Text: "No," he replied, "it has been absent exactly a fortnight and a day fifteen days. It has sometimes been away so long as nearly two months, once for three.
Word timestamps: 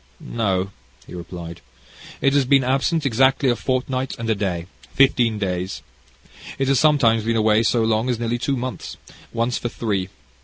"No," 0.19 0.71
he 1.05 1.13
replied, 1.13 1.61
"it 2.21 2.33
has 2.33 2.43
been 2.45 2.63
absent 2.63 3.05
exactly 3.05 3.49
a 3.49 3.55
fortnight 3.55 4.15
and 4.17 4.27
a 4.31 4.33
day 4.33 4.65
fifteen 4.95 5.37
days. 5.37 5.83
It 6.57 6.69
has 6.69 6.79
sometimes 6.79 7.23
been 7.23 7.35
away 7.37 7.61
so 7.61 7.83
long 7.83 8.09
as 8.09 8.17
nearly 8.17 8.39
two 8.39 8.57
months, 8.57 8.97
once 9.31 9.59
for 9.59 9.69
three. 9.69 10.09